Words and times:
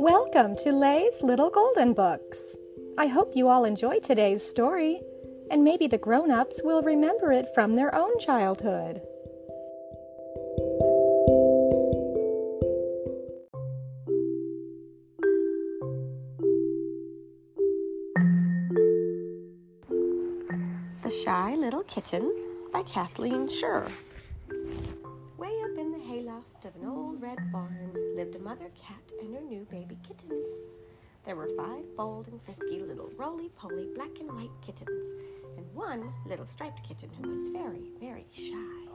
Welcome 0.00 0.56
to 0.64 0.72
Lay's 0.72 1.22
Little 1.22 1.50
Golden 1.50 1.92
Books. 1.92 2.56
I 2.96 3.06
hope 3.06 3.36
you 3.36 3.48
all 3.48 3.66
enjoy 3.66 3.98
today's 3.98 4.42
story, 4.42 5.02
and 5.50 5.62
maybe 5.62 5.88
the 5.88 5.98
grown 5.98 6.30
ups 6.30 6.62
will 6.64 6.80
remember 6.80 7.32
it 7.32 7.54
from 7.54 7.74
their 7.74 7.94
own 7.94 8.18
childhood. 8.18 9.02
The 21.02 21.10
Shy 21.22 21.56
Little 21.56 21.82
Kitten 21.82 22.32
by 22.72 22.84
Cathleen 22.84 23.50
Schurr. 23.50 23.86
Way 25.40 25.58
up 25.64 25.78
in 25.78 25.90
the 25.90 25.98
hayloft 25.98 26.66
of 26.66 26.76
an 26.76 26.86
old 26.86 27.22
red 27.22 27.50
barn 27.50 27.94
lived 28.14 28.36
a 28.36 28.38
mother 28.38 28.70
cat 28.78 29.00
and 29.22 29.34
her 29.34 29.40
new 29.40 29.66
baby 29.70 29.96
kittens. 30.06 30.60
There 31.24 31.34
were 31.34 31.48
five 31.56 31.96
bold 31.96 32.28
and 32.28 32.42
frisky 32.42 32.78
little 32.78 33.10
roly 33.16 33.48
poly 33.56 33.88
black 33.94 34.10
and 34.20 34.30
white 34.30 34.50
kittens, 34.60 35.14
and 35.56 35.64
one 35.74 36.12
little 36.26 36.44
striped 36.44 36.86
kitten 36.86 37.08
who 37.08 37.30
was 37.30 37.48
very, 37.48 37.90
very 37.98 38.26
shy. 38.34 38.86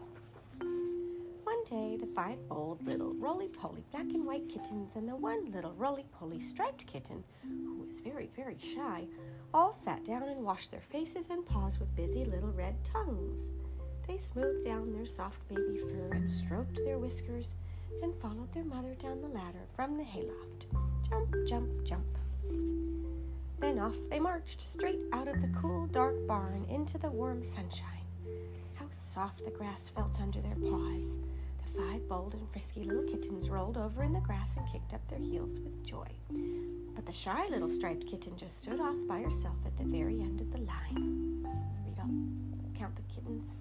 One 1.45 1.63
day, 1.63 1.97
the 1.97 2.13
five 2.13 2.47
bold 2.47 2.85
little 2.85 3.15
roly 3.15 3.47
poly 3.47 3.83
black 3.89 4.05
and 4.05 4.23
white 4.23 4.47
kittens 4.47 4.97
and 4.97 5.09
the 5.09 5.15
one 5.15 5.51
little 5.51 5.73
roly 5.73 6.05
poly 6.11 6.39
striped 6.39 6.85
kitten, 6.85 7.23
who 7.41 7.83
was 7.83 8.01
very, 8.01 8.29
very 8.35 8.59
shy, 8.59 9.07
all 9.51 9.73
sat 9.73 10.05
down 10.05 10.29
and 10.29 10.45
washed 10.45 10.69
their 10.69 10.81
faces 10.91 11.31
and 11.31 11.43
paws 11.43 11.79
with 11.79 11.95
busy 11.95 12.23
little 12.23 12.51
red 12.51 12.75
tongues. 12.83 13.49
They 14.07 14.17
smoothed 14.17 14.63
down 14.63 14.93
their 14.93 15.05
soft 15.05 15.47
baby 15.49 15.79
fur 15.79 16.15
and 16.15 16.29
stroked 16.29 16.77
their 16.85 16.99
whiskers 16.99 17.55
and 18.03 18.13
followed 18.21 18.53
their 18.53 18.63
mother 18.63 18.93
down 18.95 19.21
the 19.21 19.27
ladder 19.27 19.65
from 19.75 19.97
the 19.97 20.03
hayloft. 20.03 20.67
Jump, 21.09 21.35
jump, 21.47 21.83
jump. 21.83 22.05
Then 23.59 23.79
off 23.79 23.97
they 24.09 24.19
marched 24.19 24.61
straight 24.61 25.01
out 25.11 25.27
of 25.27 25.41
the 25.41 25.47
cool, 25.59 25.87
dark 25.87 26.15
barn 26.27 26.65
into 26.69 26.97
the 26.97 27.09
warm 27.09 27.43
sunshine. 27.43 28.05
How 28.75 28.85
soft 28.91 29.43
the 29.43 29.51
grass 29.51 29.89
felt 29.89 30.21
under 30.21 30.39
their 30.39 30.55
paws. 30.55 31.17
The 31.63 31.81
five 31.81 32.07
bold 32.07 32.35
and 32.35 32.47
frisky 32.51 32.83
little 32.83 33.03
kittens 33.03 33.49
rolled 33.49 33.77
over 33.77 34.03
in 34.03 34.13
the 34.13 34.19
grass 34.19 34.55
and 34.55 34.67
kicked 34.71 34.93
up 34.93 35.07
their 35.07 35.19
heels 35.19 35.59
with 35.59 35.83
joy. 35.83 36.07
But 36.93 37.05
the 37.05 37.11
shy 37.11 37.47
little 37.49 37.69
striped 37.69 38.05
kitten 38.07 38.37
just 38.37 38.59
stood 38.59 38.79
off 38.79 38.95
by 39.07 39.21
herself 39.21 39.57
at 39.65 39.75
the 39.77 39.83
very 39.83 40.21
end 40.21 40.41
of 40.41 40.51
the 40.51 40.59
line. 40.59 41.47
Read 41.85 41.97
all, 41.99 42.77
count 42.77 42.95
the 42.95 43.13
kittens. 43.13 43.55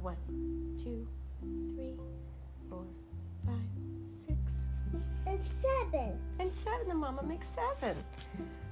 One, 0.00 0.16
two, 0.78 1.06
three, 1.76 1.94
four, 2.68 2.84
five, 3.46 3.54
six, 4.26 4.38
and 5.26 5.40
seven. 5.62 6.18
and 6.38 6.52
seven. 6.52 6.88
The 6.88 6.94
mama 6.94 7.22
makes 7.22 7.48
seven. 7.48 7.96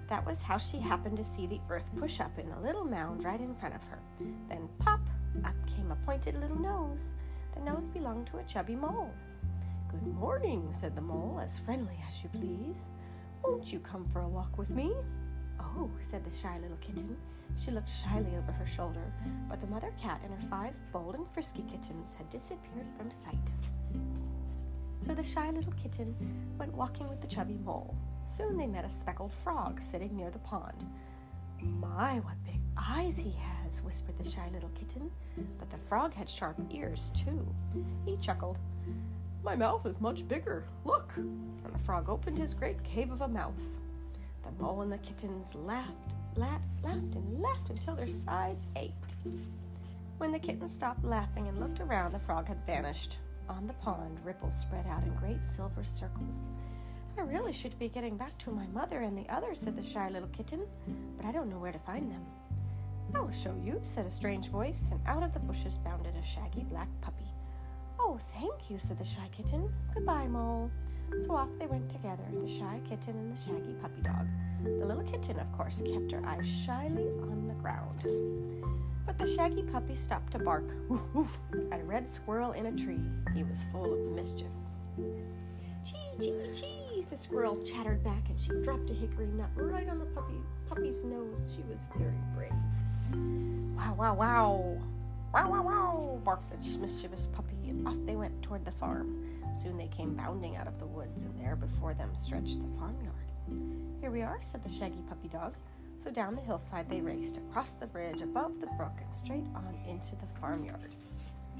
That 0.08 0.26
was 0.26 0.42
how 0.42 0.58
she 0.58 0.78
happened 0.78 1.16
to 1.18 1.24
see 1.24 1.46
the 1.46 1.60
earth 1.68 1.88
push 1.96 2.20
up 2.20 2.36
in 2.38 2.50
a 2.50 2.60
little 2.60 2.84
mound 2.84 3.24
right 3.24 3.40
in 3.40 3.54
front 3.54 3.74
of 3.76 3.82
her. 3.84 3.98
Then 4.48 4.68
pop, 4.80 5.00
up 5.44 5.54
came 5.66 5.92
a 5.92 5.96
pointed 6.06 6.40
little 6.40 6.58
nose. 6.58 7.14
The 7.54 7.60
nose 7.60 7.86
belonged 7.86 8.26
to 8.28 8.38
a 8.38 8.42
chubby 8.44 8.74
mole. 8.74 9.12
Good 9.88 10.06
morning, 10.06 10.68
said 10.72 10.94
the 10.96 11.00
mole, 11.00 11.40
as 11.42 11.58
friendly 11.58 11.98
as 12.08 12.22
you 12.22 12.28
please. 12.30 12.90
Won't 13.44 13.72
you 13.72 13.78
come 13.80 14.04
for 14.12 14.20
a 14.20 14.28
walk 14.28 14.58
with 14.58 14.70
me? 14.70 14.94
Oh, 15.76 15.90
said 16.00 16.24
the 16.24 16.36
shy 16.36 16.58
little 16.60 16.76
kitten. 16.78 17.16
She 17.56 17.70
looked 17.70 17.90
shyly 17.90 18.36
over 18.36 18.52
her 18.52 18.66
shoulder, 18.66 19.12
but 19.48 19.60
the 19.60 19.66
mother 19.66 19.92
cat 20.00 20.20
and 20.24 20.32
her 20.32 20.48
five 20.48 20.74
bold 20.92 21.14
and 21.14 21.26
frisky 21.32 21.62
kittens 21.70 22.14
had 22.16 22.28
disappeared 22.30 22.86
from 22.96 23.10
sight. 23.10 23.52
So 24.98 25.14
the 25.14 25.22
shy 25.22 25.50
little 25.50 25.72
kitten 25.72 26.14
went 26.58 26.74
walking 26.74 27.08
with 27.08 27.20
the 27.20 27.26
chubby 27.26 27.58
mole. 27.64 27.96
Soon 28.26 28.56
they 28.56 28.66
met 28.66 28.84
a 28.84 28.90
speckled 28.90 29.32
frog 29.32 29.80
sitting 29.80 30.16
near 30.16 30.30
the 30.30 30.38
pond. 30.38 30.86
My, 31.62 32.20
what 32.20 32.42
big 32.44 32.60
eyes 32.76 33.18
he 33.18 33.32
has, 33.32 33.82
whispered 33.82 34.18
the 34.18 34.28
shy 34.28 34.48
little 34.52 34.70
kitten. 34.70 35.10
But 35.58 35.70
the 35.70 35.78
frog 35.88 36.14
had 36.14 36.28
sharp 36.28 36.56
ears, 36.70 37.12
too. 37.14 37.46
He 38.06 38.16
chuckled. 38.18 38.58
My 39.42 39.56
mouth 39.56 39.86
is 39.86 40.00
much 40.00 40.28
bigger. 40.28 40.64
Look! 40.84 41.12
And 41.16 41.74
the 41.74 41.78
frog 41.78 42.08
opened 42.08 42.38
his 42.38 42.54
great 42.54 42.82
cave 42.84 43.10
of 43.10 43.22
a 43.22 43.28
mouth. 43.28 43.79
The 44.42 44.62
mole 44.62 44.82
and 44.82 44.92
the 44.92 44.98
kittens 44.98 45.54
laughed, 45.54 46.14
laughed, 46.36 46.64
laughed, 46.82 47.14
and 47.14 47.40
laughed 47.40 47.70
until 47.70 47.94
their 47.94 48.08
sides 48.08 48.66
ached. 48.76 49.16
When 50.18 50.32
the 50.32 50.38
kittens 50.38 50.72
stopped 50.72 51.04
laughing 51.04 51.48
and 51.48 51.58
looked 51.58 51.80
around, 51.80 52.12
the 52.12 52.18
frog 52.18 52.48
had 52.48 52.64
vanished. 52.66 53.18
On 53.48 53.66
the 53.66 53.72
pond, 53.74 54.18
ripples 54.24 54.58
spread 54.58 54.86
out 54.86 55.02
in 55.02 55.14
great 55.16 55.42
silver 55.42 55.82
circles. 55.82 56.50
I 57.18 57.22
really 57.22 57.52
should 57.52 57.78
be 57.78 57.88
getting 57.88 58.16
back 58.16 58.36
to 58.38 58.50
my 58.50 58.66
mother 58.68 59.00
and 59.00 59.16
the 59.16 59.28
others, 59.28 59.60
said 59.60 59.76
the 59.76 59.82
shy 59.82 60.08
little 60.08 60.28
kitten, 60.28 60.60
but 61.16 61.26
I 61.26 61.32
don't 61.32 61.50
know 61.50 61.58
where 61.58 61.72
to 61.72 61.78
find 61.78 62.10
them. 62.10 62.24
I'll 63.14 63.30
show 63.30 63.54
you, 63.64 63.80
said 63.82 64.06
a 64.06 64.10
strange 64.10 64.48
voice, 64.48 64.88
and 64.90 65.00
out 65.06 65.22
of 65.22 65.32
the 65.32 65.40
bushes 65.40 65.78
bounded 65.78 66.14
a 66.16 66.24
shaggy 66.24 66.64
black 66.64 66.88
puppy. 67.00 67.26
Oh, 67.98 68.18
thank 68.32 68.70
you, 68.70 68.78
said 68.78 68.98
the 68.98 69.04
shy 69.04 69.28
kitten. 69.32 69.72
Goodbye, 69.94 70.28
Mole. 70.28 70.70
So 71.18 71.36
off 71.36 71.48
they 71.58 71.66
went 71.66 71.90
together, 71.90 72.22
the 72.32 72.48
shy 72.48 72.80
kitten 72.88 73.16
and 73.16 73.36
the 73.36 73.40
shaggy 73.40 73.74
puppy 73.80 74.00
dog. 74.02 74.26
The 74.62 74.86
little 74.86 75.02
kitten, 75.02 75.38
of 75.38 75.52
course, 75.52 75.82
kept 75.92 76.12
her 76.12 76.24
eyes 76.24 76.46
shyly 76.46 77.08
on 77.22 77.48
the 77.48 77.54
ground. 77.54 78.06
But 79.06 79.18
the 79.18 79.26
shaggy 79.26 79.62
puppy 79.62 79.96
stopped 79.96 80.32
to 80.32 80.38
bark 80.38 80.64
woof, 80.88 81.14
woof, 81.14 81.38
at 81.72 81.80
a 81.80 81.84
red 81.84 82.08
squirrel 82.08 82.52
in 82.52 82.66
a 82.66 82.72
tree. 82.72 83.00
He 83.34 83.42
was 83.42 83.58
full 83.72 83.92
of 83.92 84.12
mischief. 84.12 84.46
Chee, 85.84 85.96
chee, 86.20 86.50
chee, 86.54 87.06
the 87.10 87.16
squirrel 87.16 87.62
chattered 87.64 88.04
back 88.04 88.28
and 88.28 88.40
she 88.40 88.52
dropped 88.62 88.88
a 88.90 88.94
hickory 88.94 89.26
nut 89.26 89.50
right 89.56 89.88
on 89.88 89.98
the 89.98 90.04
puppy, 90.06 90.40
puppy's 90.68 91.02
nose. 91.02 91.56
She 91.56 91.62
was 91.70 91.84
very 91.96 92.20
brave. 92.36 92.52
Wow, 93.76 93.94
wow, 93.98 94.14
wow. 94.14 94.78
Wow, 95.32 95.48
wow, 95.48 95.62
wow, 95.62 96.20
barked 96.24 96.50
the 96.50 96.78
mischievous 96.78 97.28
puppy, 97.28 97.54
and 97.68 97.86
off 97.86 97.94
they 98.04 98.16
went 98.16 98.42
toward 98.42 98.64
the 98.64 98.72
farm. 98.72 99.24
Soon 99.56 99.78
they 99.78 99.86
came 99.86 100.14
bounding 100.14 100.56
out 100.56 100.66
of 100.66 100.80
the 100.80 100.86
woods, 100.86 101.22
and 101.22 101.40
there 101.40 101.54
before 101.54 101.94
them 101.94 102.10
stretched 102.16 102.60
the 102.60 102.78
farmyard. 102.78 103.14
Here 104.00 104.10
we 104.10 104.22
are, 104.22 104.38
said 104.40 104.64
the 104.64 104.68
shaggy 104.68 105.02
puppy 105.08 105.28
dog. 105.28 105.54
So 105.98 106.10
down 106.10 106.34
the 106.34 106.40
hillside 106.40 106.90
they 106.90 107.00
raced, 107.00 107.36
across 107.36 107.74
the 107.74 107.86
bridge, 107.86 108.22
above 108.22 108.58
the 108.60 108.66
brook, 108.76 108.94
and 109.00 109.14
straight 109.14 109.46
on 109.54 109.78
into 109.86 110.16
the 110.16 110.40
farmyard. 110.40 110.96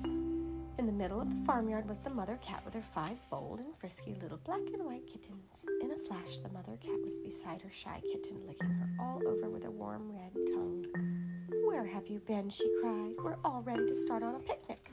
In 0.05 0.87
the 0.87 0.93
middle 0.93 1.21
of 1.21 1.29
the 1.29 1.47
farmyard 1.47 1.89
was 1.89 1.99
the 1.99 2.11
mother 2.11 2.39
cat 2.43 2.65
with 2.65 2.75
her 2.75 2.83
five 2.83 3.19
bold 3.31 3.61
and 3.61 3.77
frisky 3.79 4.17
little 4.21 4.39
black 4.39 4.63
and 4.73 4.85
white 4.85 5.07
kittens. 5.07 5.65
In 5.81 5.93
a 5.93 6.09
flash, 6.09 6.39
the 6.39 6.49
mother 6.49 6.77
cat 6.81 6.99
was 7.05 7.19
beside 7.19 7.63
her 7.63 7.71
shy 7.71 8.01
kitten, 8.11 8.37
licking 8.49 8.71
her 8.71 8.91
all 8.99 9.21
over 9.29 9.49
with 9.49 9.65
a 9.65 9.71
warm 9.71 10.11
red 10.13 10.33
tongue. 10.49 11.40
Where 11.65 11.85
have 11.87 12.07
you 12.07 12.21
been? 12.21 12.49
she 12.51 12.69
cried. 12.81 13.15
We're 13.23 13.37
all 13.45 13.63
ready 13.63 13.87
to 13.87 13.97
start 13.97 14.23
on 14.23 14.37
a 14.37 14.39
picnic. 14.39 14.91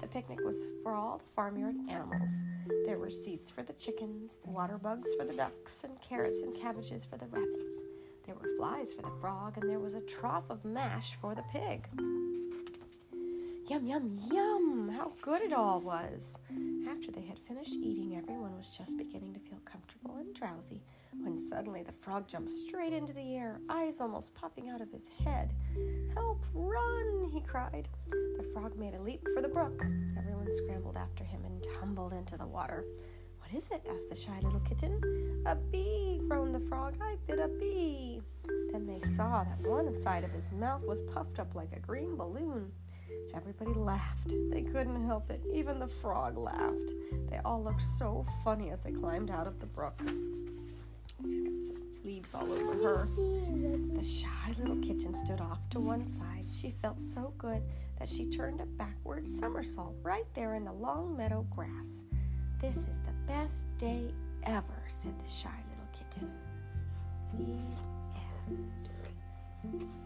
The 0.00 0.06
picnic 0.06 0.40
was 0.44 0.66
for 0.82 0.92
all 0.92 1.18
the 1.18 1.24
farmyard 1.34 1.76
animals. 1.88 2.30
There 2.84 2.98
were 2.98 3.10
seats 3.10 3.50
for 3.50 3.62
the 3.62 3.72
chickens, 3.74 4.38
water 4.44 4.78
bugs 4.78 5.14
for 5.18 5.24
the 5.24 5.32
ducks, 5.32 5.84
and 5.84 6.00
carrots 6.00 6.42
and 6.42 6.54
cabbages 6.54 7.04
for 7.04 7.16
the 7.16 7.26
rabbits. 7.26 7.74
There 8.26 8.34
were 8.34 8.56
flies 8.58 8.92
for 8.92 9.02
the 9.02 9.12
frog, 9.20 9.56
and 9.56 9.68
there 9.68 9.78
was 9.78 9.94
a 9.94 10.00
trough 10.00 10.50
of 10.50 10.64
mash 10.64 11.14
for 11.20 11.34
the 11.34 11.44
pig. 11.50 11.88
Yum, 13.70 13.86
yum, 13.86 14.18
yum! 14.32 14.88
How 14.88 15.12
good 15.22 15.42
it 15.42 15.52
all 15.52 15.80
was! 15.80 16.36
After 16.90 17.12
they 17.12 17.20
had 17.20 17.38
finished 17.38 17.76
eating, 17.76 18.16
everyone 18.16 18.56
was 18.56 18.76
just 18.76 18.98
beginning 18.98 19.32
to 19.32 19.38
feel 19.38 19.60
comfortable 19.64 20.16
and 20.16 20.34
drowsy 20.34 20.82
when 21.22 21.38
suddenly 21.38 21.84
the 21.84 21.92
frog 21.92 22.26
jumped 22.26 22.50
straight 22.50 22.92
into 22.92 23.12
the 23.12 23.36
air, 23.36 23.60
eyes 23.68 24.00
almost 24.00 24.34
popping 24.34 24.70
out 24.70 24.80
of 24.80 24.90
his 24.90 25.08
head. 25.24 25.54
Help, 26.14 26.44
run! 26.52 27.30
he 27.32 27.40
cried. 27.42 27.88
The 28.08 28.50
frog 28.52 28.76
made 28.76 28.94
a 28.94 29.02
leap 29.02 29.24
for 29.32 29.40
the 29.40 29.46
brook. 29.46 29.84
Everyone 30.18 30.48
scrambled 30.56 30.96
after 30.96 31.22
him 31.22 31.44
and 31.44 31.64
tumbled 31.78 32.12
into 32.12 32.36
the 32.36 32.48
water. 32.48 32.84
What 33.38 33.54
is 33.56 33.70
it? 33.70 33.86
asked 33.88 34.08
the 34.08 34.16
shy 34.16 34.40
little 34.42 34.58
kitten. 34.68 35.44
A 35.46 35.54
bee, 35.54 36.20
groaned 36.26 36.56
the 36.56 36.68
frog. 36.68 36.96
I 37.00 37.18
bit 37.24 37.38
a 37.38 37.46
bee. 37.46 38.20
Then 38.72 38.88
they 38.88 38.98
saw 38.98 39.44
that 39.44 39.64
one 39.64 39.94
side 39.94 40.24
of 40.24 40.32
his 40.32 40.50
mouth 40.50 40.82
was 40.82 41.02
puffed 41.02 41.38
up 41.38 41.54
like 41.54 41.70
a 41.72 41.78
green 41.78 42.16
balloon. 42.16 42.72
Everybody 43.50 43.80
laughed. 43.80 44.32
They 44.52 44.62
couldn't 44.62 45.04
help 45.06 45.28
it. 45.28 45.42
Even 45.52 45.80
the 45.80 45.88
frog 45.88 46.38
laughed. 46.38 46.92
They 47.28 47.38
all 47.44 47.60
looked 47.60 47.82
so 47.98 48.24
funny 48.44 48.70
as 48.70 48.78
they 48.80 48.92
climbed 48.92 49.28
out 49.28 49.48
of 49.48 49.58
the 49.58 49.66
brook. 49.66 50.00
She's 51.24 51.40
got 51.40 51.52
some 51.66 51.82
leaves 52.04 52.32
all 52.32 52.52
over 52.52 52.74
her. 52.74 53.08
The 53.96 54.04
shy 54.04 54.54
little 54.56 54.76
kitten 54.76 55.16
stood 55.16 55.40
off 55.40 55.58
to 55.70 55.80
one 55.80 56.06
side. 56.06 56.46
She 56.52 56.76
felt 56.80 57.00
so 57.00 57.32
good 57.38 57.60
that 57.98 58.08
she 58.08 58.26
turned 58.26 58.60
a 58.60 58.66
backward 58.66 59.28
somersault 59.28 59.96
right 60.02 60.26
there 60.34 60.54
in 60.54 60.64
the 60.64 60.72
long 60.72 61.16
meadow 61.16 61.44
grass. 61.50 62.04
This 62.60 62.86
is 62.86 63.00
the 63.00 63.32
best 63.32 63.64
day 63.78 64.14
ever, 64.44 64.84
said 64.86 65.14
the 65.18 65.28
shy 65.28 65.50
little 65.70 65.88
kitten. 65.92 66.30
The 67.34 67.58
end. 69.64 70.00